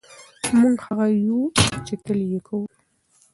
[0.59, 1.39] موږ هغه یو
[1.85, 2.65] چې تل یې کوو.